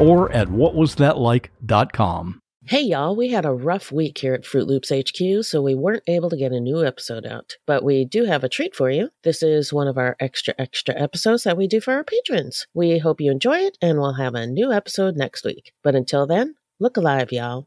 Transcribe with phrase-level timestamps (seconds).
[0.00, 2.40] or at whatwasthatlike.com.
[2.66, 6.04] Hey y'all, we had a rough week here at Fruit Loops HQ, so we weren't
[6.06, 7.56] able to get a new episode out.
[7.66, 9.08] But we do have a treat for you.
[9.24, 12.66] This is one of our extra, extra episodes that we do for our patrons.
[12.74, 15.72] We hope you enjoy it, and we'll have a new episode next week.
[15.82, 17.66] But until then, look alive, y'all.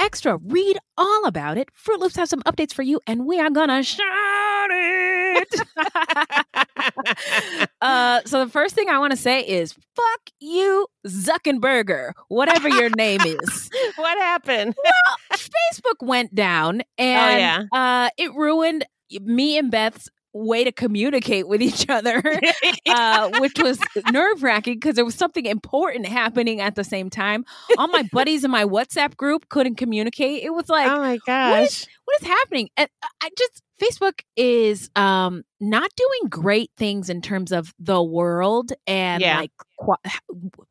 [0.00, 0.38] Extra.
[0.38, 1.68] Read all about it.
[1.74, 5.60] Fruit Loops has some updates for you, and we are gonna shout it.
[7.82, 12.88] uh, so the first thing I want to say is fuck you, Zuckerberger, whatever your
[12.96, 13.70] name is.
[13.96, 14.74] what happened?
[14.82, 17.62] well, Facebook went down, and yeah.
[17.70, 18.86] uh, it ruined
[19.20, 22.22] me and Beth's way to communicate with each other,
[22.88, 23.78] uh, which was
[24.10, 27.44] nerve wracking because there was something important happening at the same time.
[27.78, 30.42] All my buddies in my WhatsApp group couldn't communicate.
[30.42, 31.86] It was like, oh my what is, gosh.
[32.04, 32.68] what is happening?
[32.76, 32.88] And
[33.20, 39.22] I just Facebook is um not doing great things in terms of the world and
[39.22, 39.38] Yeah.
[39.38, 39.52] like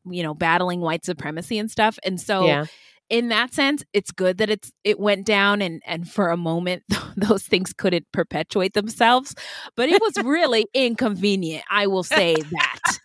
[0.08, 1.98] you know battling white supremacy and stuff.
[2.04, 2.66] And so Yeah.
[3.10, 6.84] In that sense, it's good that it's it went down and and for a moment
[7.16, 9.34] those things couldn't perpetuate themselves.
[9.76, 11.64] But it was really inconvenient.
[11.70, 12.98] I will say that.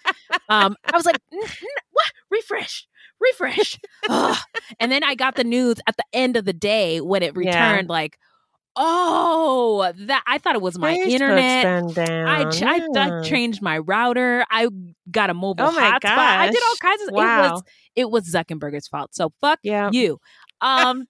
[0.49, 1.49] Um, I was like, "N- n-
[1.91, 2.11] what?
[2.31, 2.87] Refresh,
[3.19, 3.79] refresh.
[4.09, 4.37] Ugh.
[4.79, 7.71] And then I got the news at the end of the day when it Yeah.
[7.71, 8.17] returned, like,
[8.75, 11.65] oh, that I thought it was my Facebook's internet.
[12.27, 13.19] I, ch- I, yeah.
[13.19, 14.45] I changed my router.
[14.49, 14.67] I
[15.09, 16.17] got a mobile Oh hotspot.
[16.17, 17.07] I did all kinds of.
[17.09, 17.53] It Wow.
[17.53, 17.63] was
[17.95, 19.13] it was Zuckerberger's fault.
[19.15, 19.89] So fuck Yeah.
[19.91, 20.19] you.
[20.61, 21.05] Um,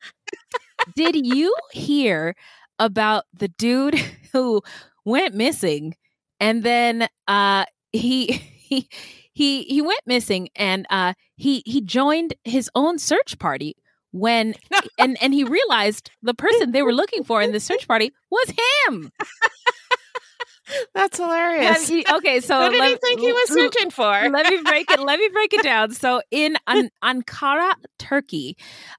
[0.95, 2.35] did you hear
[2.79, 3.95] about the dude
[4.33, 4.61] who
[5.05, 5.95] went missing
[6.39, 8.89] and then uh he he
[9.33, 13.75] he he went missing and uh he he joined his own search party
[14.15, 14.55] when
[14.97, 18.53] and and he realized the person they were looking for in the search party was
[18.87, 19.11] him.
[20.95, 21.87] That's hilarious.
[21.87, 24.11] He- okay, so what did he think he was searching for?
[24.29, 24.99] let me break it.
[24.99, 25.91] Let me break it down.
[25.91, 28.57] So, in An- Ankara, Turkey,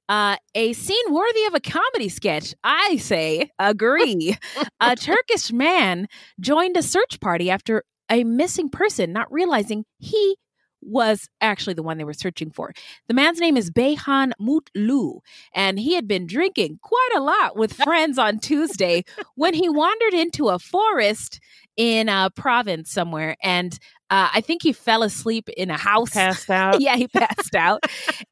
[0.09, 2.55] uh, a scene worthy of a comedy sketch.
[2.63, 4.37] I say, agree.
[4.81, 6.07] a Turkish man
[6.39, 10.37] joined a search party after a missing person, not realizing he
[10.87, 12.73] was actually the one they were searching for.
[13.09, 15.21] The man's name is Beyhan Mutlu,
[15.53, 19.05] and he had been drinking quite a lot with friends on Tuesday
[19.35, 21.41] when he wandered into a forest
[21.77, 26.11] in a province somewhere and uh, I think he fell asleep in a house.
[26.11, 26.81] Passed out.
[26.81, 27.85] yeah, he passed out.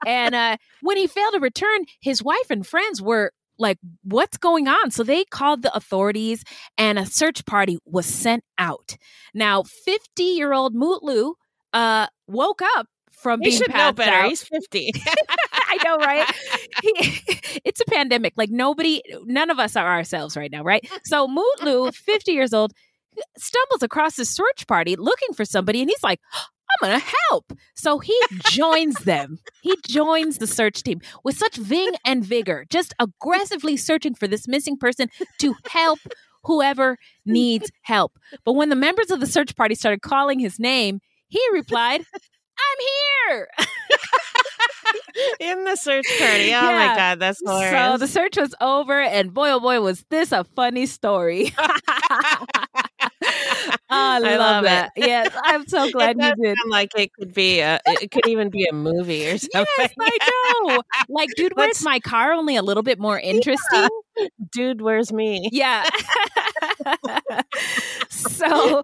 [0.07, 4.69] and uh, when he failed to return, his wife and friends were like, What's going
[4.69, 4.91] on?
[4.91, 6.45] So they called the authorities
[6.79, 8.97] and a search party was sent out.
[9.33, 11.35] Now, 50 year old Mutlu
[11.75, 14.11] uh, woke up from He being should know better.
[14.17, 14.29] out.
[14.29, 14.93] He's 50.
[15.53, 16.31] I know, right?
[16.83, 17.21] He-
[17.65, 18.33] it's a pandemic.
[18.37, 20.89] Like nobody, none of us are ourselves right now, right?
[21.05, 22.73] So Mutlu, 50 years old,
[23.39, 27.53] stumbles across this search party looking for somebody, and he's like, I'm gonna help.
[27.77, 28.19] So he
[28.51, 29.39] joins them.
[29.63, 34.49] He joins the search team with such ving and vigor, just aggressively searching for this
[34.49, 36.01] missing person to help
[36.43, 38.13] whoever needs help.
[38.45, 41.01] But when the members of the search party started calling his name,
[41.35, 42.79] he replied, I'm
[43.27, 43.49] here.
[45.41, 46.55] in the search party.
[46.55, 47.93] Oh my god, that's hilarious.
[47.93, 51.53] So the search was over, and boy, oh boy, was this a funny story.
[53.91, 54.93] I love, love that.
[54.97, 56.57] Yes, I'm so glad it you did.
[56.69, 59.67] like it could be a, it could even be a movie or something.
[59.79, 60.19] Yes, I
[60.69, 60.83] know.
[61.09, 62.33] Like, dude, where's my car?
[62.33, 63.89] Only a little bit more interesting.
[64.53, 65.49] Dude, where's me?
[65.53, 65.89] Yeah.
[68.11, 68.83] so,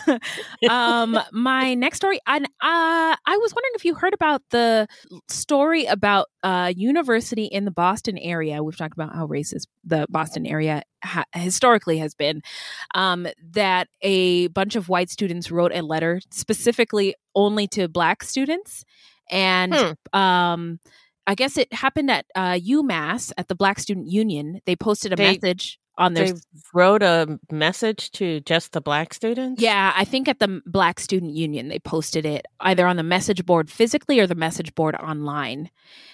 [0.70, 4.86] um, my next story, and uh, I was wondering if you heard about the
[5.28, 8.62] story about a university in the Boston area.
[8.62, 12.42] We've talked about how racist the Boston area ha- historically has been.
[12.94, 18.84] Um, that a bunch of white students wrote a letter specifically only to black students,
[19.30, 20.18] and Hmm.
[20.18, 20.78] um.
[21.26, 24.60] I guess it happened at uh, UMass at the Black Student Union.
[24.66, 26.40] They posted a They- message on their They
[26.72, 29.60] wrote a message to just the black students.
[29.60, 33.44] yeah, I think at the Black Student Union they posted it either on the message
[33.44, 35.70] board physically or the message board online.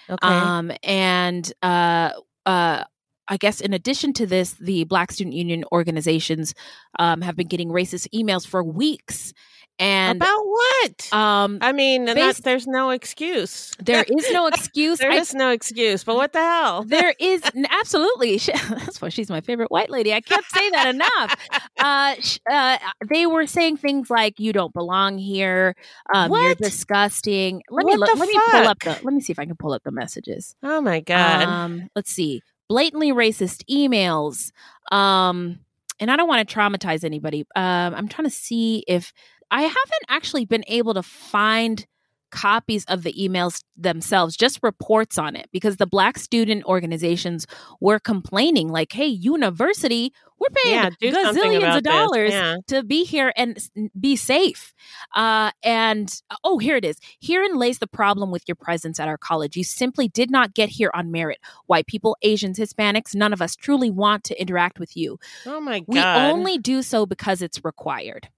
[0.09, 0.27] Okay.
[0.27, 2.11] Um, and uh,
[2.45, 2.83] uh,
[3.29, 6.53] I guess in addition to this, the Black Student Union organizations
[6.97, 9.33] um, have been getting racist emails for weeks.
[9.81, 11.13] And About what?
[11.13, 13.71] um, I mean, based- there's no excuse.
[13.81, 14.99] there is no excuse.
[14.99, 16.03] There I- is no excuse.
[16.03, 16.83] But what the hell?
[16.83, 20.87] there is absolutely she, that's why she's my favorite white lady i can't say that
[20.87, 21.35] enough
[21.79, 22.77] uh, sh- uh
[23.09, 25.75] they were saying things like you don't belong here
[26.13, 29.39] um you're disgusting let me look, let me pull up the let me see if
[29.39, 31.43] i can pull up the messages Oh my god.
[31.43, 34.51] um let's see blatantly racist emails
[34.95, 35.59] um
[35.99, 37.45] and i don't want to traumatize anybody.
[37.55, 39.11] Um i'm trying to see if
[39.51, 41.85] i haven't actually been able to find
[42.31, 47.45] copies of the emails themselves just reports on it because the black student organizations
[47.79, 52.57] were complaining like hey university we're paying yeah, gazillions of dollars Yeah.
[52.67, 53.57] to be here and
[53.99, 54.73] be safe.
[55.13, 56.97] Uh, and oh, here it is.
[57.21, 59.57] Herein lays the problem with your presence at our college.
[59.57, 61.39] You simply did not get here on merit.
[61.65, 65.19] White people, Asians, Hispanics, none of us truly want to interact with you.
[65.45, 65.85] Oh my god.
[65.87, 68.29] We only do so because it's required.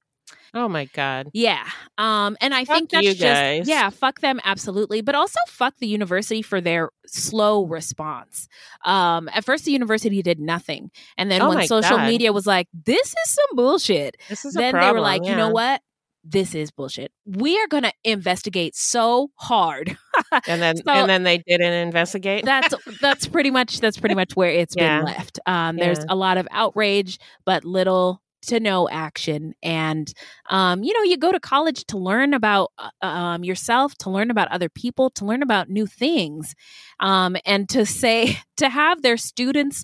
[0.53, 1.29] Oh my god.
[1.33, 1.63] Yeah.
[1.97, 3.67] Um, and I Fuck think that's you just guys.
[3.67, 8.47] yeah, fuck them absolutely, but also fuck the university for their slow response.
[8.85, 10.91] Um, at first the university did nothing.
[11.17, 12.07] And then Oh when social God.
[12.07, 14.89] media was like, this is some bullshit, This is then problem.
[14.89, 15.81] they were like, you know what?
[16.23, 17.11] This is bullshit.
[17.25, 19.97] We are going to investigate so hard.
[20.47, 22.45] And then So- and then they didn't investigate.
[22.45, 24.97] That's that's pretty much that's pretty much where it's Yeah.
[24.99, 25.39] been left.
[25.45, 29.53] Um, there's a lot of outrage, but little to no action.
[29.63, 30.11] And
[30.49, 34.31] um, you know, you go to college to learn about uh, um, yourself, to learn
[34.31, 36.55] about other people, to learn about new things,
[36.99, 39.83] um, and to say to have their students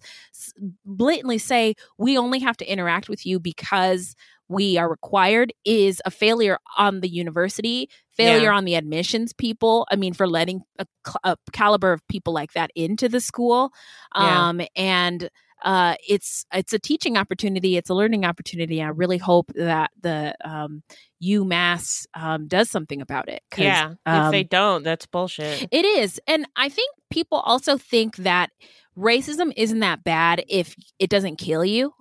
[0.86, 4.16] blatantly say, "We only have to interact with you because."
[4.50, 8.56] We are required is a failure on the university, failure Yeah.
[8.56, 9.86] on the admissions people.
[9.92, 10.86] I mean, for letting a,
[11.26, 13.74] a caliber of people like that into the school,
[14.16, 14.48] Yeah.
[14.48, 15.30] um, and
[15.64, 18.82] uh, it's it's a teaching opportunity, it's a learning opportunity.
[18.82, 20.84] I really hope that the um,
[21.24, 23.42] UMass um, does something about it.
[23.58, 23.92] yeah.
[23.92, 25.68] if um, they don't, that's bullshit.
[25.72, 26.20] it is.
[26.28, 28.52] And I think people also think that
[28.98, 31.94] racism isn't that bad if it doesn't kill you.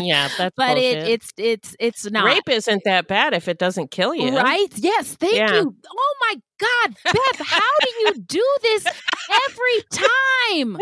[0.00, 2.24] yeah, that's but it, it's it's it's not.
[2.24, 4.34] rape isn't that bad if it doesn't kill you.
[4.36, 4.68] Right?
[4.76, 5.14] Yes.
[5.14, 5.54] Thank Yeah.
[5.60, 5.74] you.
[5.90, 10.78] Oh my God, Beth, how do you do this every time?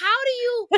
[0.00, 0.68] How do you?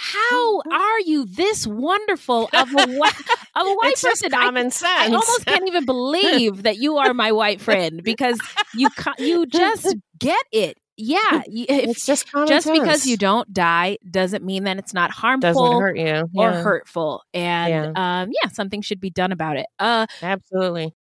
[0.00, 3.12] How are you this wonderful of a whi-
[3.56, 4.34] of a white it's just person?
[4.34, 4.86] I- common sense.
[4.92, 8.38] I almost can't even believe that you are my white friend because
[8.76, 10.78] you ca- you just get it.
[10.96, 15.10] Yeah, if, it's just common just because you don't die doesn't mean that it's not
[15.10, 17.22] harmful doesn't hurt you or hurtful.
[17.34, 19.66] And um, yeah, something should be done about it.
[19.80, 20.94] Uh, Absolutely.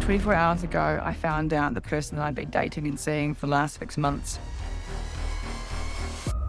[0.00, 3.52] 24 hours ago, I found out the person I'd been dating and seeing for the
[3.52, 4.40] last six months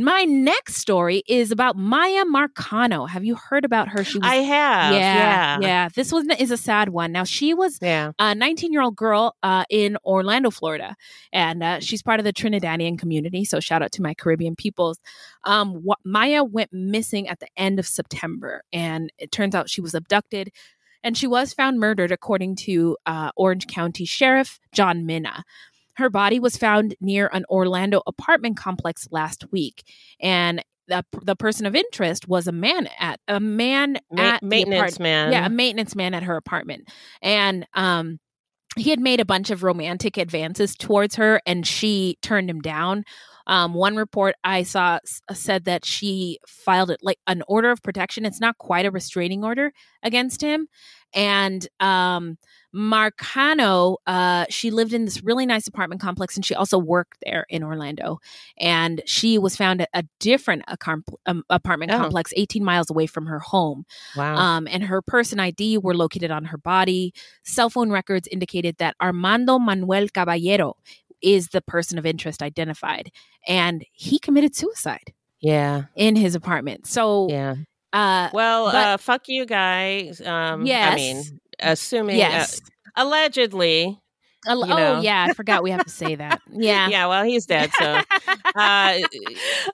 [0.00, 3.08] My next story is about Maya Marcano.
[3.08, 4.04] Have you heard about her?
[4.04, 5.88] She was I have, Yeah, yeah.
[5.92, 7.10] This one is a sad one.
[7.10, 8.12] Now she was Yeah.
[8.18, 10.94] a 19 year old girl uh, in Orlando, Florida,
[11.32, 13.44] and uh, she's part of the Trinidadian community.
[13.44, 15.00] So shout out to my Caribbean peoples.
[15.44, 19.80] Um, wh- Maya went missing at the end of September, and it turns out she
[19.80, 20.50] was abducted.
[21.04, 25.44] And she was found murdered, according to uh, Orange County Sheriff John Mina.
[25.98, 29.82] Her body was found near an Orlando apartment complex last week,
[30.20, 34.92] and the, the person of interest was a man at a man Ma- at maintenance
[34.94, 35.32] apart- man.
[35.32, 36.88] Yeah, a maintenance man at her apartment,
[37.20, 38.20] and um,
[38.76, 43.04] he had made a bunch of romantic advances towards her, and she turned him down.
[43.48, 44.98] Um, one report I saw
[45.32, 48.24] said that she filed it like an order of protection.
[48.24, 50.68] It's not quite a restraining order against him.
[51.14, 52.36] And um,
[52.74, 57.46] Marcano, uh, she lived in this really nice apartment complex, and she also worked there
[57.48, 58.18] in Orlando.
[58.58, 61.98] And she was found at a different accom- um, apartment Oh.
[61.98, 63.86] complex, 18 miles away from her home.
[64.16, 64.36] Wow.
[64.36, 67.14] Um, and her purse and ID were located on her body.
[67.42, 70.76] Cell phone records indicated that Armando Manuel Caballero
[71.22, 73.10] is the person of interest identified,
[73.46, 75.84] and he committed suicide yeah.
[75.96, 76.86] in his apartment.
[76.86, 77.54] So, Yeah.
[77.92, 80.20] uh, Well, but- uh, fuck you guys.
[80.20, 82.60] Um, I mean, assuming, uh, yes,
[82.96, 83.98] allegedly,
[84.46, 86.40] A- you oh yeah, I forgot we have to say that.
[86.52, 87.06] Yeah, yeah.
[87.06, 88.00] Well, he's dead, so
[88.56, 88.98] uh,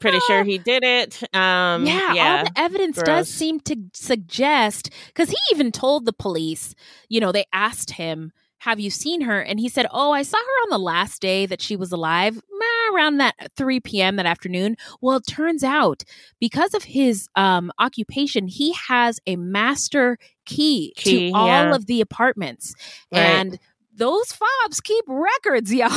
[0.01, 1.23] pretty sure he did it.
[1.35, 2.37] Um, yeah, yeah.
[2.39, 6.75] all the evidence does seem to suggest because he even told the police,
[7.09, 8.33] you know, they asked him,
[8.65, 9.41] Have you seen her?
[9.41, 12.41] And he said, Oh, I saw her on the last day that she was alive,
[12.95, 14.17] around that 3 p.m.
[14.17, 14.77] that afternoon.
[15.01, 16.03] Well, it turns out
[16.41, 21.75] because of his um, occupation, he has a master key, Key, to all yeah.
[21.75, 22.75] of the apartments.
[23.13, 23.21] Right.
[23.21, 23.59] And
[23.97, 25.91] those fobs keep records, y'all,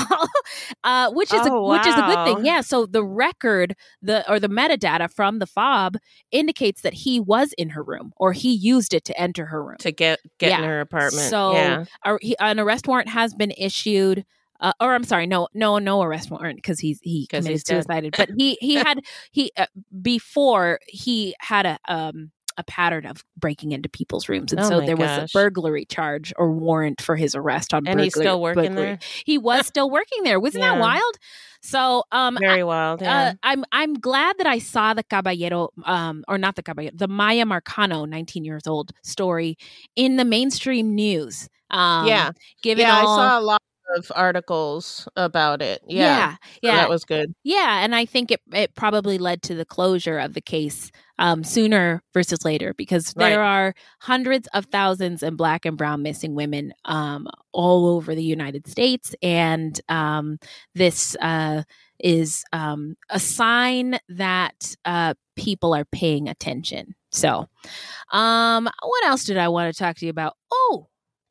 [0.84, 2.46] uh, which is Oh, a, which is a good thing.
[2.46, 2.62] Yeah.
[2.62, 5.98] So the record, the or the metadata from the fob
[6.32, 9.78] indicates that he was in her room or he used it to enter her room
[9.80, 11.30] to get get in her apartment.
[11.30, 11.86] So yeah.
[12.06, 14.26] a- he, an arrest warrant has been issued.
[14.60, 18.12] Uh, or I'm sorry, no, no, no arrest warrant because he's he committed he's suicide.
[18.18, 19.02] But he he had
[19.32, 19.68] he uh,
[20.02, 24.82] before he had a um a pattern of breaking into people's rooms, and Oh so
[24.82, 27.88] there was a burglary charge or warrant for his arrest on.
[27.88, 28.86] And he's burglary- still working burglary.
[28.88, 29.00] there?
[29.26, 30.40] He was still working there.
[30.40, 31.18] Wasn't that wild?
[31.62, 33.04] So um, Very wild.
[33.04, 37.08] uh, I'm I'm glad that I saw the Caballero, um, or not the Caballero, the
[37.08, 39.58] Maya Marcano, 19 years old story
[39.96, 41.50] in the mainstream news.
[41.70, 42.32] Um, yeah.
[42.64, 43.57] given yeah, all, I saw a lot
[43.96, 45.82] of articles about it.
[45.88, 46.36] Yeah.
[46.62, 47.34] Yeah, So that was good.
[47.44, 51.44] yeah, and I think it it probably led to the closure of the case um,
[51.44, 56.74] sooner versus later because there are hundreds of thousands of black and brown missing women
[56.86, 60.38] um, all over the United States, and um,
[60.76, 61.64] this uh,
[62.00, 66.94] is um, a sign that uh, people are paying attention.
[67.12, 67.48] So,
[68.12, 70.34] um, what else did I want to talk to you about?
[70.52, 70.88] Oh,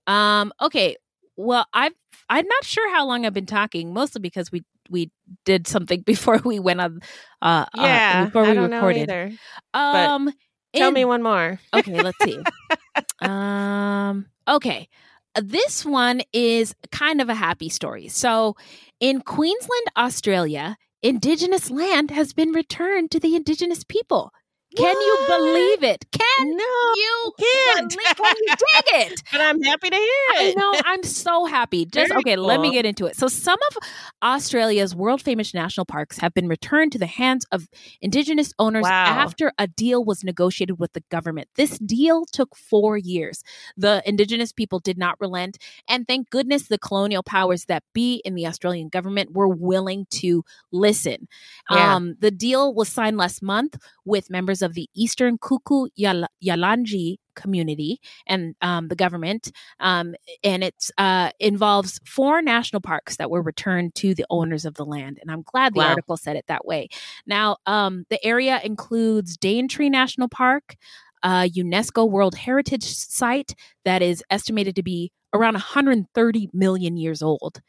[0.07, 0.97] um, okay.
[1.37, 1.93] Well, I've
[2.29, 5.11] I'm not sure how long I've been talking, mostly because we we
[5.45, 7.01] did something before we went on.
[7.43, 8.25] Uh, uh, Yeah.
[8.27, 9.03] before we I don't know recorded.
[9.11, 9.33] either.
[9.75, 10.33] Um,
[10.75, 11.59] Tell in- me one more.
[11.75, 12.39] Okay, let's see.
[13.21, 14.89] um, okay.
[15.35, 18.09] Uh, This one is kind of a happy story.
[18.09, 18.57] So,
[19.01, 24.33] in Queensland, Australia, Indigenous land has been returned to the Indigenous people.
[24.77, 26.05] Can you believe it?
[26.13, 26.65] Can No,
[26.97, 27.89] you can't.
[27.91, 29.23] believe- Can you dig it?
[29.33, 30.57] But I'm happy to hear I it.
[30.57, 30.73] know.
[30.85, 31.85] I'm so happy.
[31.85, 32.37] Just Very okay.
[32.37, 33.17] Let me get into it.
[33.17, 33.79] So, some of
[34.23, 37.69] Australia's world famous national parks have been returned to the hands of
[38.01, 38.91] Indigenous owners Wow.
[39.07, 41.49] after a deal was negotiated with the government.
[41.57, 43.43] This deal took four years.
[43.77, 48.35] The Indigenous people did not relent, and thank goodness the colonial powers that be in
[48.35, 51.29] the Australian government were willing to listen.
[51.71, 51.95] Yeah.
[51.97, 57.17] Um, the deal was signed last month with members of the Eastern Kuku Yal- Yalanji
[57.35, 63.43] community and um, the government, um, and it uh, involves four national parks that were
[63.43, 65.19] returned to the owners of the land.
[65.21, 65.89] And I'm glad the Wow.
[65.91, 66.89] article said it that way.
[67.27, 70.77] Now, um, the area includes Daintree National Park,
[71.23, 77.61] a UNESCO World Heritage Site that is estimated to be around 130 million years old.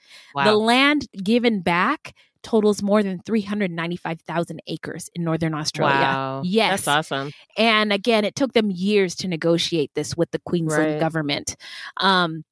[0.45, 2.13] The land given back
[2.47, 5.95] totals more than 395,000 acres in northern Australia.
[5.95, 6.41] Wow.
[6.45, 6.86] Yes.
[6.86, 7.31] That's awesome.
[7.57, 10.99] And again, it took them years to negotiate this with the Queensland Right.
[10.99, 11.57] government.
[11.97, 12.45] Um,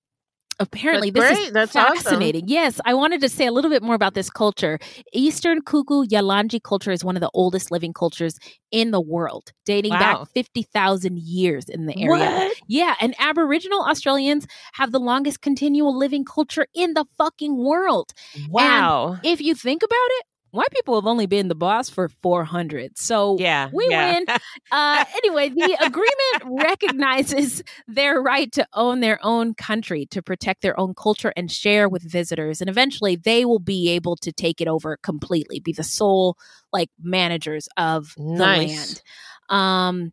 [0.60, 1.48] apparently, That's this great.
[1.48, 1.96] is That's awesome.
[2.04, 2.48] fascinating.
[2.48, 4.80] Yes, I wanted to say a little bit more about this culture.
[5.14, 8.38] Eastern Kuku Yalanji culture is one of the oldest living cultures
[8.72, 10.00] in the world, dating Wow.
[10.00, 12.10] back 50,000 years in the area.
[12.10, 12.58] What?
[12.68, 18.14] Yeah, and Aboriginal Australians have the longest continual living culture in the fucking world.
[18.50, 19.14] Wow.
[19.14, 22.98] And if you think about it, white people have only been the boss for 400.
[22.98, 23.70] So Yeah.
[23.74, 24.14] we yeah.
[24.14, 24.26] win.
[24.72, 30.80] Uh, anyway, the agreement recognizes their right to own their own country, to protect their
[30.80, 32.62] own culture and share with visitors.
[32.62, 36.38] And eventually they will be able to take it over completely, be the sole
[36.74, 39.02] like managers of the land.
[39.50, 40.12] Um,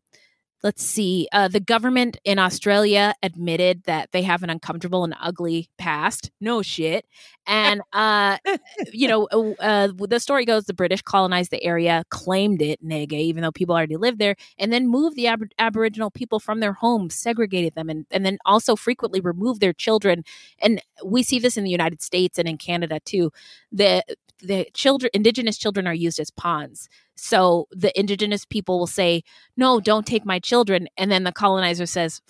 [0.63, 1.29] let's see.
[1.33, 6.31] Uh, the government in Australia admitted that they have an uncomfortable and ugly past.
[6.41, 7.05] No shit.
[7.47, 8.39] And, uh,
[8.93, 13.15] you know, uh, uh, the story goes the British colonized the area, claimed it, nega,
[13.15, 16.73] even though people already lived there, and then moved the ab- Aboriginal people from their
[16.73, 20.23] homes, segregated them, and, and then also frequently removed their children.
[20.61, 23.33] And we see this in the United States and in Canada too.
[23.73, 24.03] The
[24.43, 26.89] the children, indigenous children, are used as pawns.
[27.17, 29.23] So the indigenous people will say,
[29.57, 32.21] "No, don't take my children," and then the colonizer says,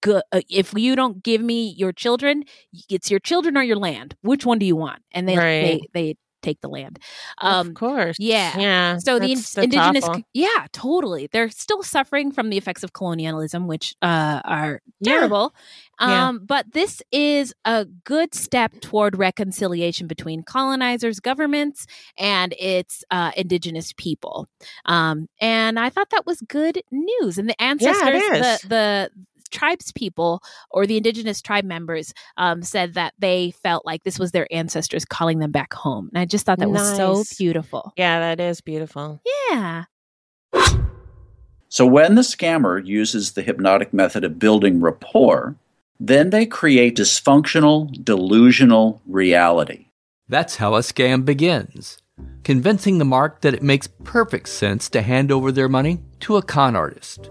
[0.00, 0.22] "Good.
[0.32, 2.44] uh, If you don't give me your children,
[2.88, 4.14] it's your children or your land.
[4.22, 5.60] Which one do you want?" And they Right.
[5.60, 6.98] they they take the land.
[7.38, 8.16] Um, of course.
[8.18, 8.58] yeah.
[8.58, 8.98] Yeah.
[8.98, 10.22] so the in- that's indigenous, awful.
[10.32, 11.28] yeah, totally.
[11.32, 15.54] They're still suffering from the effects of colonialism, which uh, are terrible.
[16.00, 16.28] Yeah.
[16.28, 23.32] Um, But this is a good step toward reconciliation between colonizers, governments, and its uh,
[23.36, 24.46] indigenous people.
[24.84, 27.38] Um, and I thought that was good news.
[27.38, 28.40] And the ancestors, is.
[28.40, 29.10] the the
[29.50, 34.32] tribes people or the indigenous tribe members um, said that they felt like this was
[34.32, 36.10] their ancestors calling them back home.
[36.12, 37.92] And I just thought that was so beautiful.
[37.96, 39.20] Yeah, that is beautiful.
[39.50, 39.84] Yeah.
[41.68, 45.56] So when the scammer uses the hypnotic method of building rapport,
[46.00, 49.86] then they create dysfunctional, delusional reality.
[50.28, 51.98] That's how a scam begins.
[52.44, 56.42] Convincing the mark that it makes perfect sense to hand over their money to a
[56.42, 57.30] con artist.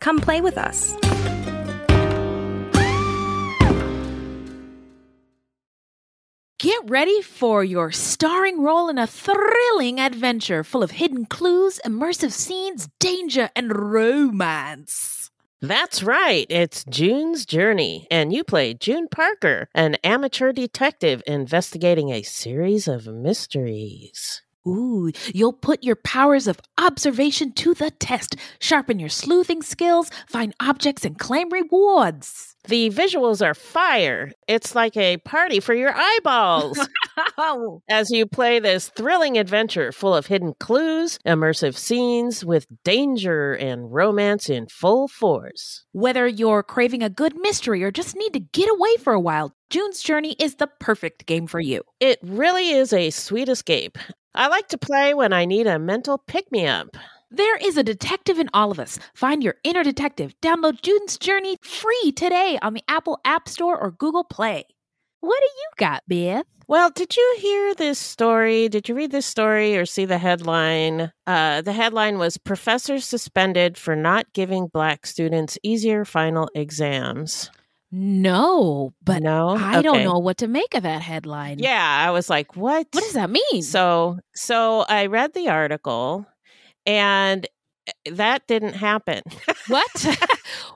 [0.00, 0.96] Come play with us.
[6.58, 12.32] Get ready for your starring role in a thrilling adventure full of hidden clues, immersive
[12.32, 15.30] scenes, danger, and romance.
[15.62, 16.46] That's right.
[16.50, 23.06] It's June's Journey, and you play June Parker, an amateur detective investigating a series of
[23.06, 24.42] mysteries.
[24.66, 30.54] Ooh, you'll put your powers of observation to the test, sharpen your sleuthing skills, find
[30.60, 32.56] objects, and claim rewards.
[32.68, 34.32] The visuals are fire.
[34.46, 36.78] It's like a party for your eyeballs.
[37.88, 43.92] As you play this thrilling adventure full of hidden clues, immersive scenes with danger and
[43.92, 45.84] romance in full force.
[45.92, 49.52] Whether you're craving a good mystery or just need to get away for a while,
[49.70, 51.82] June's Journey is the perfect game for you.
[52.00, 53.98] It really is a sweet escape.
[54.34, 56.96] I like to play when I need a mental pick me up.
[57.32, 58.98] There is a detective in all of us.
[59.14, 60.34] Find your inner detective.
[60.42, 64.64] Download June's Journey free today on the Apple App Store or Google Play.
[65.20, 66.46] What do you got, Beth?
[66.66, 68.68] Well, did you hear this story?
[68.68, 71.12] Did you read this story or see the headline?
[71.26, 77.50] Uh, the headline was Professors suspended for not giving black students easier final exams.
[77.92, 81.58] No, but no, I don't know what to make of that headline.
[81.58, 82.86] Yeah, I was like, what?
[82.92, 83.62] What does that mean?
[83.62, 86.24] So, so I read the article
[86.86, 87.48] and
[88.06, 89.22] Eh, that didn't happen.
[89.68, 89.88] What?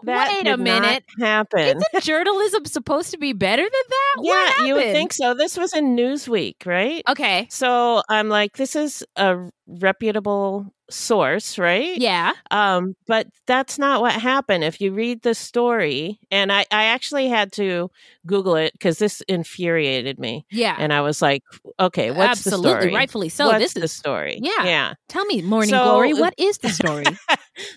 [0.05, 1.03] That Wait a minute.
[1.19, 1.61] happen.
[1.61, 4.23] Isn't journalism supposed to be better than that?
[4.23, 5.35] Yeah, what you would think so.
[5.35, 7.03] This was in Newsweek, right?
[7.09, 7.49] Okay.
[7.51, 11.97] So I'm like, this is a reputable source, right?
[11.97, 12.33] Yeah.
[12.51, 14.65] Um, but that's not what happened.
[14.65, 17.91] If you read the story, and I, I actually had to
[18.27, 20.45] Google it because this infuriated me.
[20.51, 20.77] Yeah.
[20.79, 21.43] And I was like,
[21.81, 22.95] okay, what's Absolutely, the story?
[22.95, 23.47] rightfully so.
[23.47, 24.39] What's This is the story.
[24.43, 24.65] Yeah.
[24.65, 24.95] Yeah.
[25.09, 27.05] Tell me, Morning So- Glory, what is the story?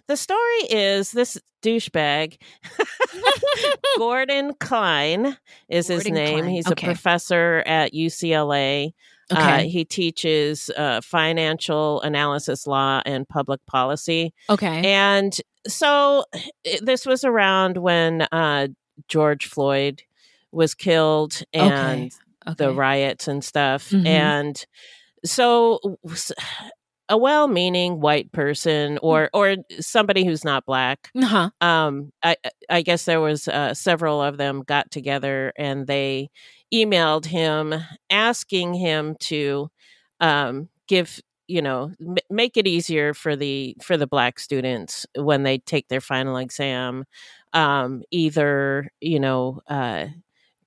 [0.07, 2.37] The story is this douchebag,
[3.97, 5.37] Gordon Klein
[5.69, 6.39] is his name.
[6.39, 6.87] Klein, He's okay.
[6.87, 8.93] a professor at UCLA.
[9.29, 14.33] Uh, he teaches uh, financial analysis law and public policy.
[14.49, 14.93] Okay.
[14.93, 15.37] And
[15.67, 16.23] so
[16.65, 18.67] i- this was around when uh,
[19.09, 20.01] George Floyd
[20.51, 22.11] was killed and
[22.57, 22.75] the Okay.
[22.77, 23.89] riots and stuff.
[23.89, 24.05] Mhm.
[24.07, 24.65] And
[25.25, 25.79] so
[27.09, 31.49] a well-meaning white person or or somebody who's not black Uh-huh.
[31.61, 32.35] um i
[32.69, 36.29] i guess there was uh, several of them got together and they
[36.73, 37.73] emailed him
[38.09, 39.69] asking him to
[40.19, 45.43] um give you know m- make it easier for the for the black students when
[45.43, 47.05] they take their final exam
[47.53, 50.05] um either you know uh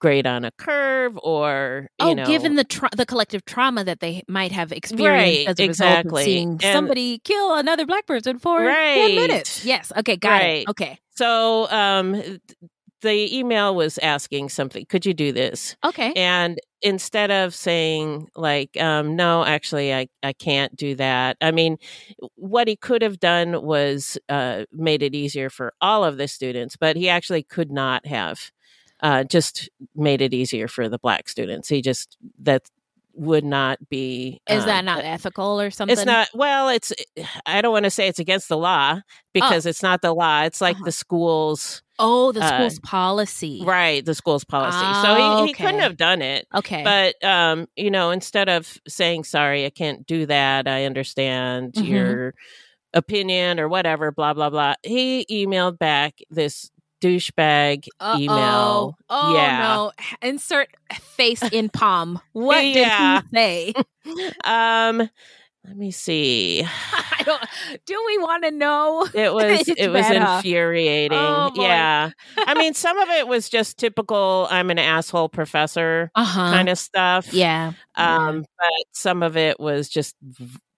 [0.00, 4.00] grade on a curve or you oh, know given the tra- the collective trauma that
[4.00, 8.06] they might have experienced Right, as a result of seeing And- somebody kill another black
[8.06, 8.94] person for Right.
[9.08, 9.64] 10 minutes.
[9.64, 9.92] Yes.
[9.96, 10.16] Okay.
[10.16, 10.62] Got Right.
[10.62, 10.68] it.
[10.70, 10.98] Okay.
[11.10, 12.40] So um
[13.02, 15.74] the email was asking something, could you do this?
[15.84, 16.12] Okay.
[16.14, 21.36] And instead of saying like um no, actually I I can't do that.
[21.40, 21.76] I mean,
[22.36, 26.76] what he could have done was uh made it easier for all of the students,
[26.76, 28.50] but he actually could not have
[29.02, 31.68] uh just made it easier for the black students.
[31.68, 32.62] He just that
[33.14, 35.92] would not be Is um, that not ethical or something?
[35.98, 36.92] it's not well it's
[37.44, 39.00] i don't want to say it's against the law
[39.34, 43.62] because it's not the law it's like the school's Oh, the uh, school's policy.
[43.66, 46.82] right the school's policy Ah, so he, he couldn't have done it Okay.
[46.84, 51.86] but um you know instead of saying sorry i can't do that i understand Mhm.
[51.88, 52.34] your
[52.94, 59.92] opinion or whatever blah blah blah he emailed back this douchebag email Oh yeah no!
[60.28, 60.68] Insert
[61.16, 62.20] face in palm.
[62.32, 63.20] What Yeah.
[63.32, 63.74] did he say?
[64.44, 65.08] um
[65.66, 67.42] let me see I don't.
[67.84, 69.06] Do we want to know?
[69.12, 70.14] It was it was huh?
[70.36, 71.18] infuriating.
[71.18, 72.10] Oh, yeah.
[72.46, 76.50] I mean some of it was just typical I'm an asshole professor Uh-huh.
[76.50, 77.32] kind of stuff.
[77.32, 77.72] Yeah.
[77.96, 80.16] Um but some of it was just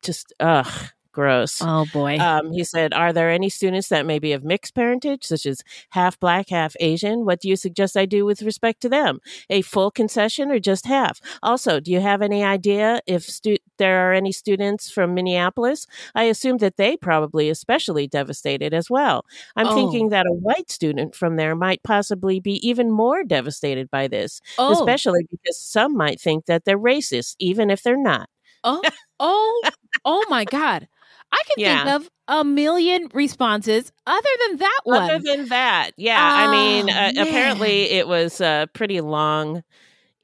[0.03, 0.67] just ugh
[1.13, 1.61] gross.
[1.63, 2.17] Oh boy.
[2.19, 5.63] Um, he said, Are there any students that may be of mixed parentage, such as
[5.91, 7.25] half black, half Asian?
[7.25, 9.21] What do you suggest I do with respect to them?
[9.51, 11.21] A full concession or just half?
[11.43, 15.87] Also, do you have any idea if stu- there are any students from Minneapolis?
[16.15, 19.25] I assume that they probably especially devastated as well.
[19.57, 19.75] I'm Oh.
[19.75, 24.41] thinking that a white student from there might possibly be even more devastated by this,
[24.59, 24.73] Oh.
[24.73, 28.29] especially because some might think that they're racist, even if they're not.
[28.65, 28.81] Oh,
[29.19, 29.63] oh,
[30.05, 30.87] oh my God.
[31.33, 31.85] I can Yeah.
[31.85, 35.03] think of a million responses other than that one.
[35.11, 36.19] Other than that, yeah.
[36.23, 39.63] I mean, Oh, uh, apparently it was a pretty long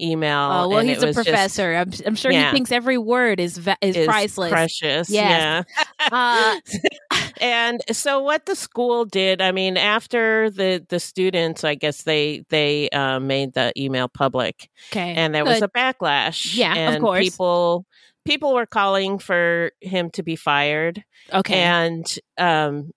[0.00, 0.38] email.
[0.52, 1.74] Oh well, and he's it a was just- professor.
[1.74, 2.50] I'm, I'm sure Yeah.
[2.50, 5.10] he thinks every word is va- is, is priceless, precious.
[5.10, 5.64] Yes.
[5.70, 5.84] Yeah.
[6.12, 6.58] Uh,
[7.40, 12.44] and so what the school did, I mean, after the the students, I guess they
[12.48, 16.54] they uh, made the email public, Okay, and there was a backlash.
[16.56, 17.18] Yeah, of course.
[17.24, 17.84] People
[18.28, 21.02] people were calling for him to be fired.
[21.32, 21.58] Okay.
[21.60, 22.04] and
[22.38, 22.92] um,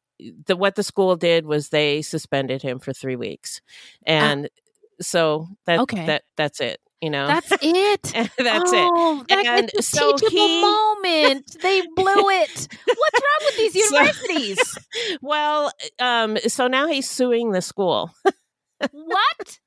[0.45, 3.61] the what the school did was they suspended him for three weeks,
[4.05, 4.49] and
[5.01, 5.83] so that Ah.
[5.83, 6.05] Okay.
[6.05, 6.79] that that's it.
[7.03, 8.03] You know, That's it.
[8.37, 9.27] that's oh, it.
[9.29, 11.57] That, And it's a so teachable he- moment.
[11.59, 12.67] They blew it.
[12.85, 14.77] What's wrong with these So- universities?
[15.23, 18.11] well, um, so now he's suing the school.
[18.91, 19.59] what?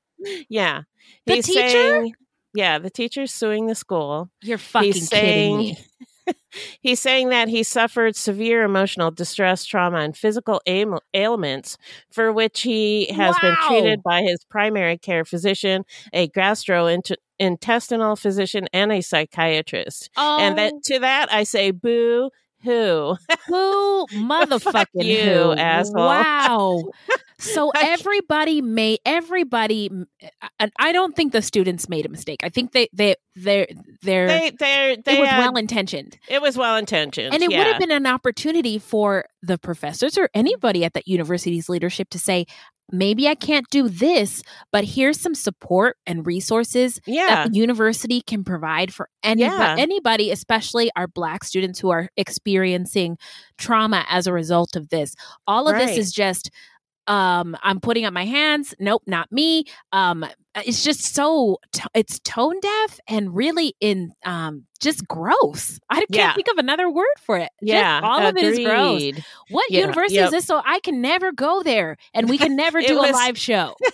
[0.49, 0.83] Yeah,
[1.25, 1.67] The he's teacher?
[1.69, 2.15] saying-
[2.55, 4.29] yeah, the teacher's suing the school.
[4.41, 5.77] You're fucking he's kidding saying, me.
[6.81, 11.77] he's saying that he suffered severe emotional distress, trauma, and physical ail- ailments
[12.11, 18.91] for which he has been treated by his primary care physician, a gastrointestinal physician, and
[18.91, 20.09] a psychiatrist.
[20.17, 20.55] And Oh.
[20.55, 22.29] that um to that I say, boo
[22.65, 23.15] hoo.
[23.47, 25.51] Who motherfucking you, who?
[25.53, 25.93] asshole.
[26.07, 26.83] Wow.
[27.53, 29.89] So everybody made everybody.
[30.59, 32.39] And I don't think the students made a mistake.
[32.43, 33.67] I think they they they
[34.01, 36.17] they're They they they it was well intentioned.
[36.27, 40.29] It was well intentioned, And it would have been an opportunity for the professors or
[40.33, 42.45] anybody at that university's leadership to say,
[42.91, 47.27] maybe I can't do this, but here's some support and resources Yeah.
[47.27, 49.75] that the university can provide for anybody, Yeah.
[49.79, 53.17] anybody, especially our Black students who are experiencing
[53.57, 55.15] trauma as a result of this.
[55.47, 56.49] All of this is just.
[57.07, 58.73] Um, I'm putting up my hands.
[58.79, 59.65] Nope, not me.
[59.91, 60.25] Um,
[60.65, 65.79] it's just so t- it's tone deaf and really in um just gross.
[65.89, 66.33] I can't Yeah.
[66.33, 67.49] think of another word for it.
[67.61, 69.03] Just Yeah, all of it is gross.
[69.49, 70.25] What Yeah, university yep.
[70.25, 70.45] is this?
[70.45, 73.75] So I can never go there, and we can never do was- a live show.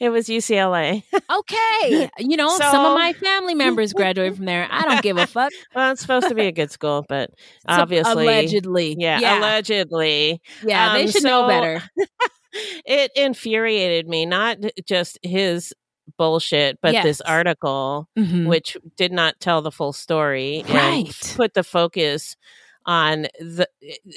[0.00, 1.04] It was UCLA.
[1.32, 4.66] Okay, you know, some of my family members graduated from there.
[4.68, 5.52] I don't give a fuck.
[5.74, 9.38] Well, it's supposed to be a good school, but So- obviously, allegedly, yeah, yeah.
[9.38, 11.82] allegedly, Yeah, they Um, should know better.
[12.84, 15.74] It infuriated me, not just his
[16.16, 17.20] bullshit, but this Yes.
[17.22, 18.46] article, Mhm.
[18.46, 21.32] which did not tell the full story, and Right.
[21.36, 22.36] put the focus
[22.86, 23.68] on the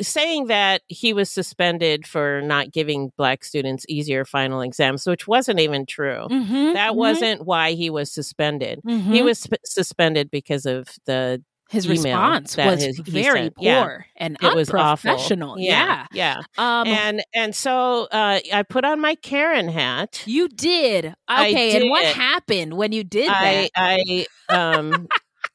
[0.02, 5.60] saying that he was suspended for not giving black students easier final exams which wasn't
[5.60, 6.96] even true Mhm, that mhm.
[6.96, 9.26] wasn't why he was suspended he Mhm.
[9.26, 13.54] was sp- suspended because of the His response was his- very sent.
[13.60, 13.84] Yeah.
[13.84, 15.58] poor and it unprofessional.
[15.58, 16.42] yeah Yeah.
[16.58, 21.76] yeah Um, and and so uh i put on my karen hat you did okay.
[21.82, 23.96] And what happened when you did I that?
[24.00, 25.08] I um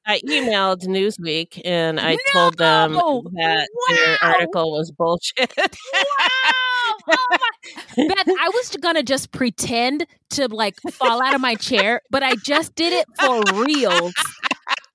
[0.09, 5.53] I emailed Newsweek and I told them that their article was bullshit.
[5.57, 5.67] wow!
[7.09, 7.37] Oh
[7.97, 12.35] Beth, I was gonna just pretend to like fall out of my chair, but I
[12.37, 14.13] just did it for reals.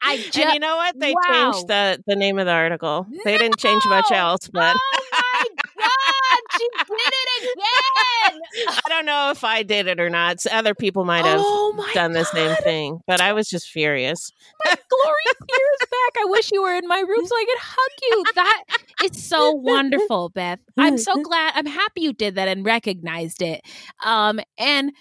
[0.02, 1.00] I just, and you know what?
[1.00, 1.52] They wow.
[1.52, 3.08] changed the the name of the article.
[3.24, 5.46] They didn't change much else, but Oh my
[5.78, 8.42] God, she did it again.
[8.86, 10.46] I don't know if I did it or not.
[10.52, 14.32] Other people might have Oh done the same thing, but I was just furious.
[14.66, 16.22] Glory tears back.
[16.22, 18.24] I wish you were in my room so I could hug you.
[18.36, 18.64] That
[19.04, 20.60] is so wonderful, Beth.
[20.78, 21.54] I'm so glad.
[21.56, 23.62] I'm happy you did that and recognized it.
[24.04, 24.92] Um, and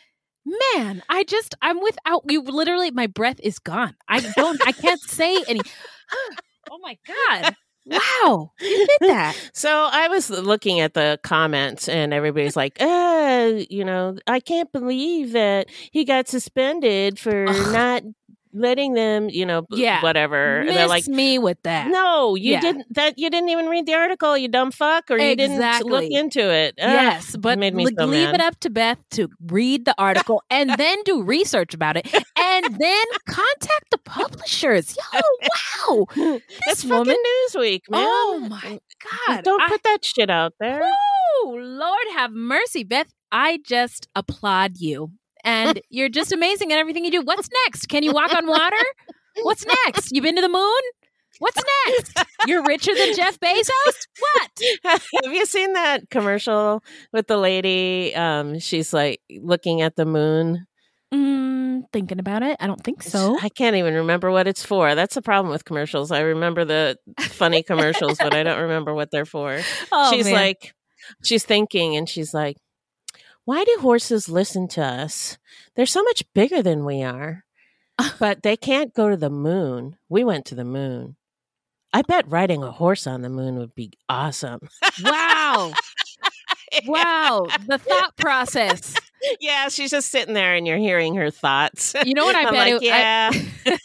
[0.45, 2.43] man, I just I'm without you.
[2.43, 3.95] Literally, my breath is gone.
[4.09, 4.61] I don't.
[4.67, 5.61] I can't say any.
[6.73, 7.55] Oh my god.
[7.87, 9.37] Wow, you did that.
[9.55, 14.71] So I was looking at the comments, and everybody's like, "Uh, you know, I can't
[14.71, 18.03] believe that he got suspended for not
[18.53, 20.03] letting them, you know, Yeah.
[20.03, 21.89] whatever." And they're like, Miss me with that.
[21.89, 22.61] "No, you Yeah.
[22.61, 22.95] didn't.
[22.95, 26.41] That you didn't even read the article, you dumb fuck, or you didn't look into
[26.41, 28.35] it." Ugh, Yes, but made me le- so leave mad.
[28.37, 32.07] it up to Beth to read the article and then do research about it
[32.39, 34.97] and then contact the publishers.
[35.15, 36.07] Yo, wow.
[36.17, 37.17] It's This fucking woman.
[37.49, 38.07] Newsweek, man.
[38.07, 38.81] Oh my
[39.27, 39.45] God.
[39.45, 40.81] Don't I- put that shit out there.
[41.45, 43.13] Woo, Lord have mercy, Beth.
[43.33, 45.13] I just applaud you.
[45.45, 47.23] And you're just amazing at everything you do.
[47.23, 47.87] What's next?
[47.87, 48.77] Can you walk on water?
[49.43, 50.13] What's next?
[50.13, 50.81] You've been to the moon?
[51.39, 52.27] What's next?
[52.47, 53.71] You're richer than Jeff Bezos?
[54.21, 55.03] What?
[55.25, 58.15] Have you seen that commercial with the lady?
[58.15, 60.67] Um, she's like looking at the moon.
[61.15, 62.57] Mm, thinking about it.
[62.61, 63.39] I don't think so.
[63.41, 64.95] I can't even remember what it's for.
[64.95, 66.13] That's the problem with commercials.
[66.13, 69.61] I remember the funny commercials, but I don't remember what they're for.
[69.93, 70.35] Oh, she's man.
[70.35, 70.75] like,
[71.25, 72.57] she's thinking, and she's like,
[73.45, 75.39] "Why do horses listen to us?
[75.77, 77.45] They're so much bigger than we are,
[78.19, 79.97] but they can't go to the moon.
[80.09, 81.17] We went to the moon."
[81.93, 84.61] I bet riding a horse on the moon would be awesome.
[85.03, 85.73] Wow.
[86.87, 87.47] Wow.
[87.67, 88.95] The thought process.
[89.41, 91.95] yeah, she's just sitting there and you're hearing her thoughts.
[92.07, 92.99] You know what I I'm bet like, it- I-
[93.67, 93.77] yeah,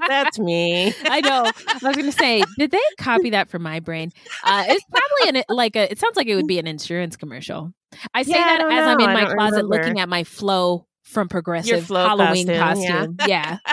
[0.08, 0.92] that's me.
[1.04, 1.44] I know.
[1.68, 4.10] I was going to say, did they copy that from my brain?
[4.42, 5.90] Uh, it's probably an like a.
[5.92, 7.72] It sounds like it would be an insurance commercial.
[8.14, 9.76] I say Yeah, that don't as I'm in my closet remember.
[9.76, 13.16] looking at my Flo from Progressive Flo Halloween costume, costume.
[13.26, 13.58] Yeah.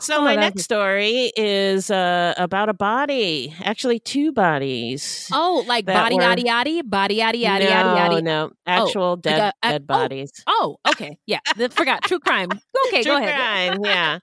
[0.00, 5.28] So Oh, my next was- story is uh, about a body, actually two bodies.
[5.32, 8.22] Oh, like body were- yaddy yaddy, body yaddy yaddy no, yaddy yaddy.
[8.22, 10.32] no, actual Oh, dead like a- a- dead oh, bodies.
[10.46, 11.18] Oh, okay.
[11.26, 11.40] Yeah.
[11.70, 12.02] Forgot.
[12.04, 12.50] True crime.
[12.88, 13.34] Okay, True go ahead.
[13.72, 14.18] crime, yeah.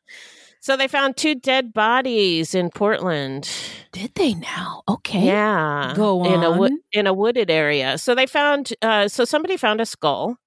[0.64, 3.50] So they found two dead bodies in Portland.
[3.92, 4.84] Did they now?
[4.88, 5.26] Okay.
[5.26, 5.94] Yeah.
[5.96, 6.80] Go In a wo- on.
[6.92, 7.98] in a wooded area.
[7.98, 10.38] So they found uh so somebody found a skull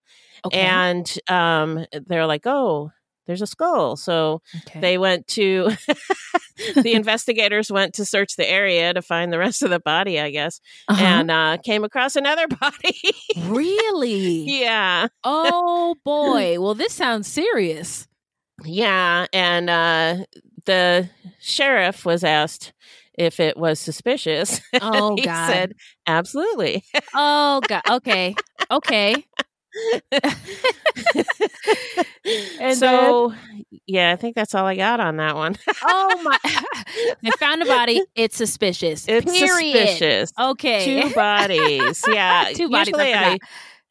[0.47, 0.61] Okay.
[0.61, 2.93] and um they're like, "Oh,
[3.27, 4.79] there's a skull." So Okay.
[4.81, 5.71] they went to
[6.77, 10.31] the investigators went to search the area to find the rest of the body, I
[10.31, 11.03] guess, Uh-huh.
[11.05, 13.01] and uh came across another body.
[13.49, 14.45] Really?
[14.61, 15.09] yeah.
[15.25, 16.61] Oh boy.
[16.61, 18.07] Well, this sounds serious.
[18.63, 20.25] Yeah, and uh
[20.65, 21.09] the
[21.41, 22.73] sheriff was asked
[23.19, 24.61] if it was suspicious.
[24.81, 25.51] Oh, he God.
[25.51, 25.73] said,
[26.07, 27.83] "Absolutely." Oh god.
[27.91, 28.35] Okay.
[28.71, 29.25] Okay.
[32.61, 33.35] And so,
[33.87, 35.57] yeah, I think that's all I got on that one.
[35.83, 36.39] Oh my!
[37.23, 38.03] they found a body.
[38.15, 39.07] It's suspicious.
[39.09, 39.89] It's Period.
[39.89, 40.33] suspicious.
[40.41, 41.03] Okay.
[41.03, 42.03] Two bodies.
[42.09, 42.51] Yeah.
[42.55, 43.39] Two bodies, I I,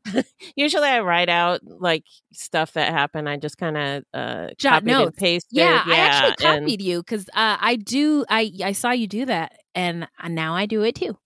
[0.55, 3.29] usually I write out like stuff that happened.
[3.29, 5.19] I just kind of uh, Jot copied and notes.
[5.19, 5.57] pasted.
[5.57, 8.25] Yeah, I actually and- copied you because uh, I do.
[8.29, 11.17] I I saw you do that, and uh, now I do it too.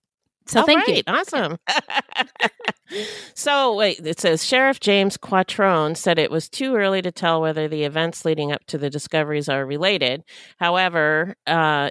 [0.47, 1.01] So All thank you.
[1.07, 1.57] Awesome.
[3.33, 7.67] so wait, it says Sheriff James Quattrone said it was too early to tell whether
[7.67, 10.23] the events leading up to the discoveries are related.
[10.57, 11.89] However, uh,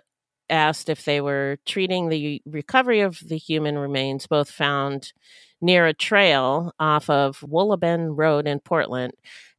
[0.48, 5.12] asked if they were treating the recovery of the human remains, both found
[5.60, 9.12] near a trail off of Woolaben Road in Portland,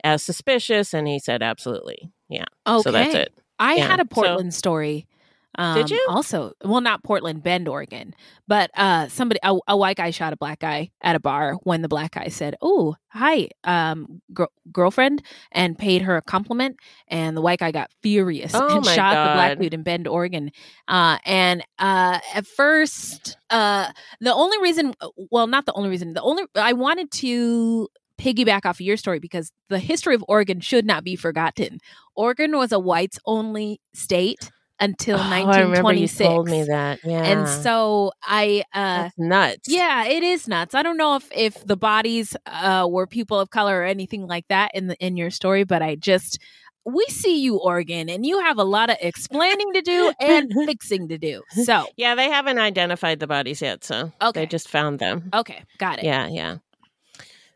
[0.03, 2.11] as suspicious, and he said absolutely.
[2.29, 2.45] Yeah.
[2.67, 2.81] Okay.
[2.83, 3.33] So that's it.
[3.59, 3.87] I Yeah.
[3.87, 5.07] had a So- Portland story.
[5.55, 6.05] Um, Did you?
[6.09, 8.13] Also, well, not Portland, Bend, Oregon,
[8.47, 11.81] but uh, somebody, a, a white guy shot a black guy at a bar when
[11.81, 17.35] the black guy said, "Oh, hi, um, gr- girlfriend," and paid her a compliment, and
[17.35, 20.51] the white guy got furious Oh and shot the black dude in Bend, Oregon.
[20.87, 23.91] Uh, and uh, at first, uh,
[24.21, 24.93] the only reason,
[25.31, 27.87] well, not the only reason, the only I wanted to
[28.19, 31.79] piggyback off of your story because the history of Oregon should not be forgotten.
[32.15, 36.27] Oregon was a whites only state until Oh, I remember you 1926.
[36.27, 36.99] told me that.
[37.03, 37.23] Yeah.
[37.23, 39.69] And so I uh That's nuts.
[39.69, 40.75] yeah, it is nuts.
[40.75, 44.47] I don't know if if the bodies uh were people of color or anything like
[44.49, 46.39] that in the in your story, but I just
[46.85, 51.09] we see you, Oregon, and you have a lot of explaining to do and fixing
[51.09, 51.43] to do.
[51.63, 54.41] So yeah, they haven't identified the bodies yet, so okay.
[54.41, 55.29] they just found them.
[55.33, 56.05] Okay, got it.
[56.05, 56.57] Yeah, yeah.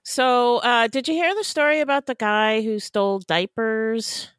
[0.03, 4.29] So, uh, did you hear the story about the guy who stole diapers?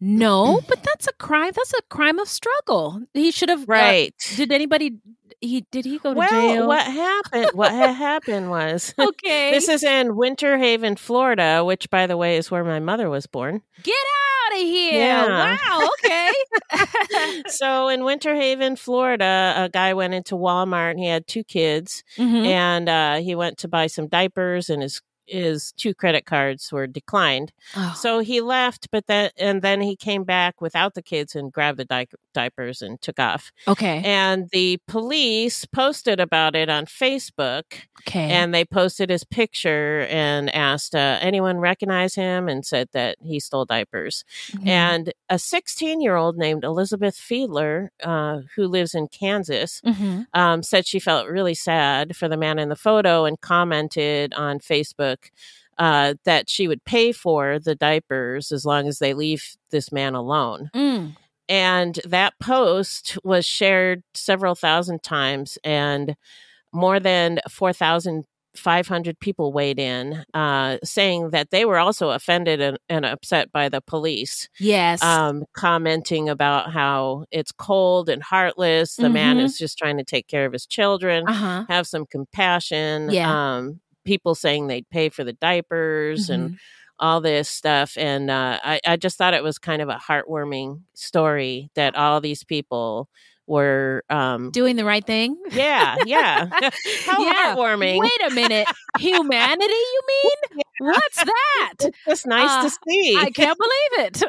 [0.00, 1.52] No, but that's a crime.
[1.54, 3.02] That's a crime of struggle.
[3.14, 3.68] He should have.
[3.68, 4.14] Right.
[4.32, 4.98] Uh, did anybody?
[5.40, 6.66] He did he go to well, jail?
[6.66, 7.50] what happened?
[7.52, 9.50] What had happened was okay.
[9.50, 13.26] this is in Winter Haven, Florida, which, by the way, is where my mother was
[13.26, 13.60] born.
[13.82, 14.98] Get out of here!
[14.98, 15.56] Yeah.
[15.60, 15.88] Wow.
[16.04, 16.32] Okay.
[17.48, 22.02] so in Winter Haven, Florida, a guy went into Walmart and he had two kids,
[22.16, 22.46] Mhm.
[22.46, 26.86] and uh, he went to buy some diapers, and his his two credit cards were
[26.86, 27.52] declined.
[27.76, 27.94] Oh.
[27.96, 31.78] So he left, but then and then he came back without the kids and grabbed
[31.78, 33.52] the di- diapers and took off.
[33.68, 34.02] Okay.
[34.04, 37.64] And the police posted about it on Facebook.
[38.02, 38.30] Okay.
[38.30, 43.40] And they posted his picture and asked uh, anyone recognize him and said that he
[43.40, 44.24] stole diapers.
[44.52, 44.66] Mhm.
[44.66, 50.26] And a 16 year old named Elizabeth Fiedler, uh, who lives in Kansas, Mhm.
[50.34, 54.58] um, said she felt really sad for the man in the photo and commented on
[54.60, 55.15] Facebook
[55.78, 60.14] uh, that she would pay for the diapers as long as they leave this man
[60.14, 60.70] alone.
[60.74, 61.16] Mm.
[61.48, 66.16] And that post was shared several thousand times, and
[66.72, 73.04] more than 4,500 people weighed in, uh, saying that they were also offended and, and
[73.04, 74.48] upset by the police.
[74.58, 75.02] Yes.
[75.02, 78.96] Um, commenting about how it's cold and heartless.
[78.96, 79.44] The man Mhm.
[79.44, 81.28] is just trying to take care of his children.
[81.28, 81.64] Uh-huh.
[81.68, 83.10] Have some compassion.
[83.10, 83.30] Yeah.
[83.56, 86.56] Um, people saying they'd pay for the diapers and Mhm.
[86.98, 87.98] all this stuff.
[87.98, 92.22] And uh, I, I just thought it was kind of a heartwarming story that all
[92.22, 93.10] these people
[93.48, 95.36] were um, Doing the right thing.
[95.52, 96.46] yeah, yeah.
[97.04, 97.54] How Yeah.
[97.54, 98.00] heartwarming.
[98.00, 98.66] Wait a minute.
[98.98, 100.62] Humanity, you mean?
[100.80, 101.74] What's that?
[101.80, 103.16] It's just nice Uh, to see.
[103.16, 104.22] I can't believe it.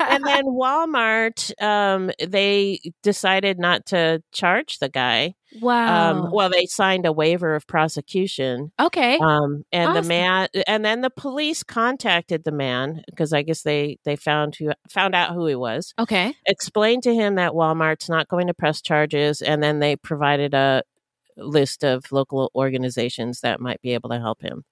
[0.00, 5.34] and then Walmart, um, they decided not to charge the guy.
[5.60, 6.10] Wow.
[6.10, 8.72] Um, well, they signed a waiver of prosecution.
[8.78, 9.18] okay.
[9.18, 13.98] Um, and the man, and then the police contacted the man because I guess they
[14.04, 15.94] they found who found out who he was.
[15.98, 16.34] okay.
[16.46, 20.82] Explained to him that Walmart's not going to press charges, and then they provided a
[21.36, 24.64] list of local organizations that might be able to help him.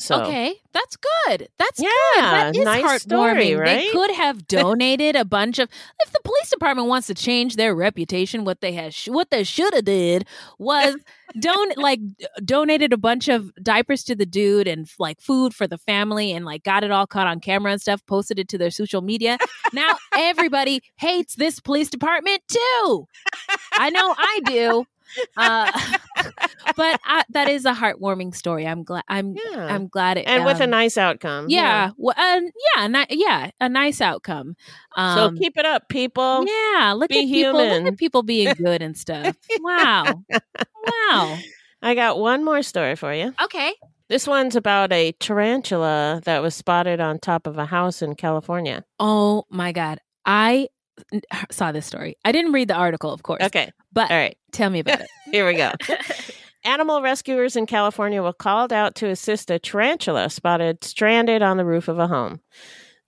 [0.00, 1.48] So Okay, that's good.
[1.58, 1.86] That's good.
[2.16, 3.00] Yeah, That is nice heartwarming.
[3.00, 5.68] story, They could have donated a bunch of.
[6.02, 9.74] If the police department wants to change their reputation, what they had, what they should
[9.74, 10.26] have did
[10.58, 10.96] was
[11.38, 12.00] don't like
[12.42, 16.46] donated a bunch of diapers to the dude and like food for the family and
[16.46, 18.00] like got it all caught on camera and stuff.
[18.06, 19.36] Posted it to their social media.
[19.74, 23.06] Now everybody hates this police department too.
[23.74, 24.86] I know I do.
[25.36, 25.70] Uh,
[26.76, 28.66] but I, that is a heartwarming story.
[28.66, 29.04] I'm glad.
[29.08, 29.34] I'm.
[29.34, 29.66] Yeah.
[29.66, 30.26] I'm glad it.
[30.26, 31.46] and with a um, nice outcome.
[31.48, 32.40] yeah, well, uh,
[32.76, 34.56] yeah, ni- yeah, a nice outcome.
[34.96, 36.46] Um, so keep it up, people.
[36.46, 37.52] yeah, look be at people.
[37.52, 39.36] Look at people being good and stuff.
[39.60, 41.38] Wow, wow.
[41.82, 43.34] I got one more story for you.
[43.42, 43.74] Okay.
[44.08, 48.84] This one's about a tarantula that was spotted on top of a house in California.
[48.98, 50.68] Oh my god, I
[51.50, 52.16] saw this story.
[52.24, 53.42] I didn't read the article, of course.
[53.42, 53.70] Okay.
[53.92, 54.36] but All right.
[54.52, 55.08] tell me about it.
[55.30, 55.72] Here we go.
[56.64, 61.64] Animal rescuers in California were called out to assist a tarantula spotted stranded on the
[61.64, 62.40] roof of a home.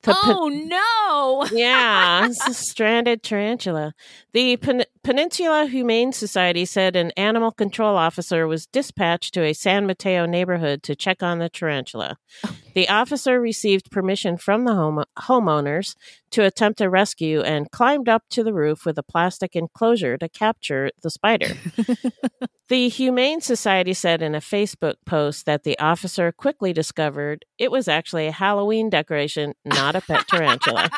[0.03, 1.57] The pe- oh no!
[1.57, 3.95] yeah, it's a stranded tarantula.
[4.33, 9.87] The Pen- Peninsula Humane Society said an animal control officer was dispatched to a San
[9.87, 12.17] Mateo neighborhood to check on the tarantula.
[12.75, 15.95] The officer received permission from the home- homeowners
[16.31, 20.29] to attempt a rescue and climbed up to the roof with a plastic enclosure to
[20.29, 21.55] capture the spider.
[22.69, 27.87] the Humane Society said in a Facebook post that the officer quickly discovered it was
[27.87, 30.91] actually a Halloween decoration, not a pet tarantula.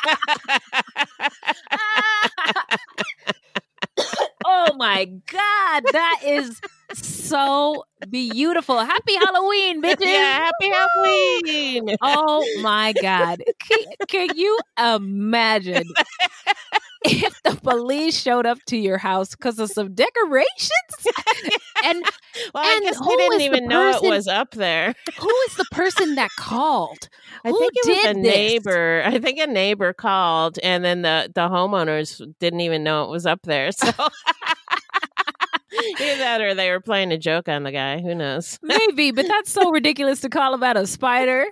[4.47, 6.62] oh my god, that is
[6.95, 8.79] so beautiful.
[8.79, 10.07] Happy Halloween, bitches!
[10.07, 11.97] Yeah, happy Halloween!
[12.01, 15.85] Oh my god, can, can you imagine?
[17.07, 20.49] If the police showed up to your house because of some decorations,
[21.85, 22.03] and
[22.55, 24.95] Well, I guess they who didn't even know it was up there.
[25.19, 27.09] who is the person that called?
[27.45, 28.23] I Who think it was a this?
[28.23, 29.03] neighbor.
[29.05, 33.27] I think a neighbor called, and then the the homeowners didn't even know it was
[33.27, 33.71] up there.
[35.75, 38.01] So either that, or they were playing a joke on the guy.
[38.01, 38.59] Who knows?
[38.63, 41.47] Maybe, but that's so ridiculous to call about a spider.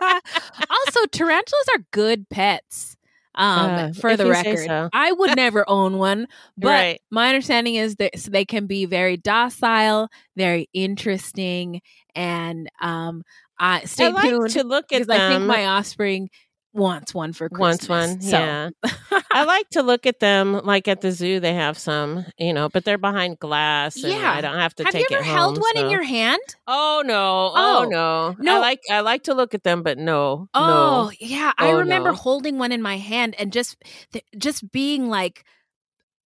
[0.00, 2.95] also, tarantulas are good pets.
[3.36, 4.90] Um, Uh, for the record, so.
[4.92, 6.26] I would never own one,
[6.56, 7.00] but Right.
[7.10, 11.80] my understanding is that s- they can be very docile, very interesting,
[12.14, 13.22] and um,
[13.58, 16.30] I stay I like tuned to look at because I think my offspring
[16.76, 17.88] wants one for Christmas.
[17.88, 18.70] Wants one, So- yeah.
[19.32, 21.40] I like to look at them like at the zoo.
[21.40, 23.96] They have some, you know, but they're behind glass.
[23.96, 24.32] And Yeah.
[24.32, 26.40] I don't have to Have take you it ever held home, one in your hand?
[26.66, 27.52] Oh no!
[27.54, 28.36] Oh, Oh, no!
[28.38, 28.56] no.
[28.56, 30.48] I like I like to look at them, but no.
[30.54, 31.12] Oh no.
[31.20, 32.16] yeah, I Oh, remember no.
[32.16, 33.76] holding one in my hand and just
[34.12, 35.44] th- just being like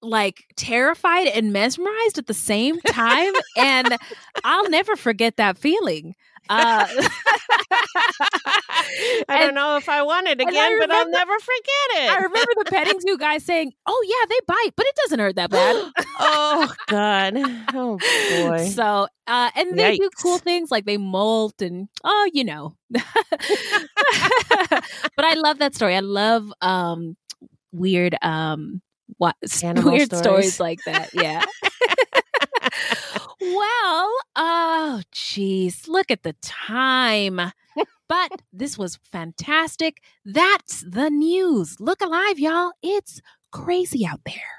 [0.01, 3.97] like terrified and mesmerized at the same time and
[4.45, 6.15] I'll never forget that feeling.
[6.49, 6.87] Uh
[9.29, 12.09] I don't know if I want it and again, but I'll never forget it.
[12.09, 15.35] I remember the petting zoo guy saying, "Oh yeah, they bite, but it doesn't hurt
[15.35, 17.33] that bad." oh God!
[17.73, 18.65] Oh boy!
[18.69, 22.73] So, uh, and they do cool things like they molt and oh, you know.
[22.89, 23.03] but
[25.19, 25.95] I love that story.
[25.95, 27.15] I love um
[27.71, 28.81] weird um
[29.17, 30.55] what Animal weird stories.
[30.55, 30.59] stories.
[30.59, 31.09] like that.
[31.13, 31.45] Yeah.
[33.55, 37.51] Well, oh geez, look at the time.
[38.07, 40.01] But this was fantastic.
[40.25, 41.79] That's the news.
[41.79, 42.71] Look alive, y'all.
[42.81, 43.21] It's
[43.51, 44.58] crazy out there.